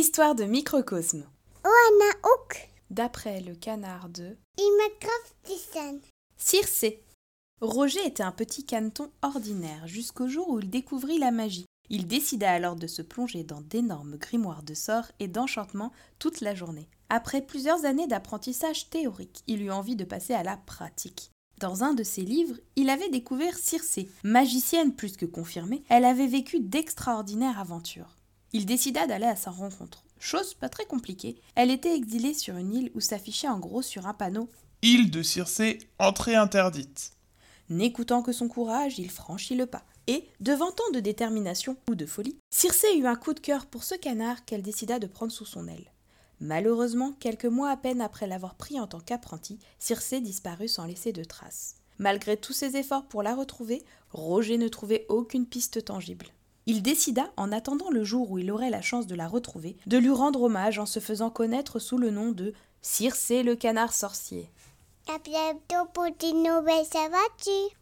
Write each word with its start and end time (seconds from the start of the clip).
Histoire 0.00 0.34
de 0.34 0.44
microcosme. 0.44 1.26
Oana 1.62 2.12
ook. 2.24 2.70
D'après 2.88 3.42
le 3.42 3.54
canard 3.54 4.08
de. 4.08 4.34
Circé. 6.38 7.04
Roger 7.60 8.06
était 8.06 8.22
un 8.22 8.32
petit 8.32 8.64
caneton 8.64 9.10
ordinaire 9.20 9.86
jusqu'au 9.86 10.26
jour 10.26 10.48
où 10.48 10.58
il 10.58 10.70
découvrit 10.70 11.18
la 11.18 11.30
magie. 11.30 11.66
Il 11.90 12.06
décida 12.06 12.50
alors 12.50 12.76
de 12.76 12.86
se 12.86 13.02
plonger 13.02 13.44
dans 13.44 13.60
d'énormes 13.60 14.16
grimoires 14.16 14.62
de 14.62 14.72
sorts 14.72 15.12
et 15.18 15.28
d'enchantements 15.28 15.92
toute 16.18 16.40
la 16.40 16.54
journée. 16.54 16.88
Après 17.10 17.42
plusieurs 17.42 17.84
années 17.84 18.06
d'apprentissage 18.06 18.88
théorique, 18.88 19.42
il 19.48 19.60
eut 19.60 19.70
envie 19.70 19.96
de 19.96 20.04
passer 20.04 20.32
à 20.32 20.42
la 20.42 20.56
pratique. 20.56 21.30
Dans 21.58 21.84
un 21.84 21.92
de 21.92 22.04
ses 22.04 22.22
livres, 22.22 22.56
il 22.74 22.88
avait 22.88 23.10
découvert 23.10 23.58
Circé. 23.58 24.08
Magicienne 24.24 24.94
plus 24.94 25.18
que 25.18 25.26
confirmée, 25.26 25.82
elle 25.90 26.06
avait 26.06 26.26
vécu 26.26 26.58
d'extraordinaires 26.58 27.60
aventures. 27.60 28.16
Il 28.52 28.66
décida 28.66 29.06
d'aller 29.06 29.26
à 29.26 29.36
sa 29.36 29.50
rencontre. 29.50 30.04
Chose 30.18 30.54
pas 30.54 30.68
très 30.68 30.84
compliquée, 30.84 31.40
elle 31.54 31.70
était 31.70 31.94
exilée 31.94 32.34
sur 32.34 32.56
une 32.56 32.74
île 32.74 32.90
où 32.94 33.00
s'affichait 33.00 33.48
en 33.48 33.58
gros 33.58 33.82
sur 33.82 34.06
un 34.06 34.14
panneau 34.14 34.48
Île 34.82 35.10
de 35.10 35.22
Circé, 35.22 35.78
entrée 35.98 36.34
interdite. 36.34 37.12
N'écoutant 37.68 38.22
que 38.22 38.32
son 38.32 38.48
courage, 38.48 38.98
il 38.98 39.10
franchit 39.10 39.54
le 39.54 39.66
pas. 39.66 39.84
Et, 40.06 40.26
devant 40.40 40.72
tant 40.72 40.90
de 40.92 41.00
détermination 41.00 41.76
ou 41.88 41.94
de 41.94 42.06
folie, 42.06 42.38
Circé 42.50 42.88
eut 42.96 43.06
un 43.06 43.14
coup 43.14 43.34
de 43.34 43.40
cœur 43.40 43.66
pour 43.66 43.84
ce 43.84 43.94
canard 43.94 44.44
qu'elle 44.44 44.62
décida 44.62 44.98
de 44.98 45.06
prendre 45.06 45.30
sous 45.30 45.44
son 45.44 45.68
aile. 45.68 45.92
Malheureusement, 46.40 47.12
quelques 47.20 47.44
mois 47.44 47.70
à 47.70 47.76
peine 47.76 48.00
après 48.00 48.26
l'avoir 48.26 48.54
pris 48.54 48.80
en 48.80 48.86
tant 48.86 49.00
qu'apprenti, 49.00 49.58
Circé 49.78 50.20
disparut 50.20 50.68
sans 50.68 50.86
laisser 50.86 51.12
de 51.12 51.22
traces. 51.22 51.76
Malgré 51.98 52.36
tous 52.36 52.54
ses 52.54 52.76
efforts 52.76 53.06
pour 53.06 53.22
la 53.22 53.34
retrouver, 53.34 53.84
Roger 54.10 54.56
ne 54.56 54.68
trouvait 54.68 55.04
aucune 55.10 55.46
piste 55.46 55.84
tangible. 55.84 56.26
Il 56.70 56.82
décida, 56.82 57.32
en 57.36 57.50
attendant 57.50 57.90
le 57.90 58.04
jour 58.04 58.30
où 58.30 58.38
il 58.38 58.48
aurait 58.52 58.70
la 58.70 58.80
chance 58.80 59.08
de 59.08 59.16
la 59.16 59.26
retrouver, 59.26 59.76
de 59.88 59.98
lui 59.98 60.10
rendre 60.10 60.42
hommage 60.42 60.78
en 60.78 60.86
se 60.86 61.00
faisant 61.00 61.28
connaître 61.28 61.80
sous 61.80 61.98
le 61.98 62.12
nom 62.12 62.30
de 62.30 62.52
Circé 62.80 63.42
le 63.42 63.56
canard 63.56 63.92
sorcier. 63.92 64.48
À 65.08 65.18
bientôt. 65.18 65.90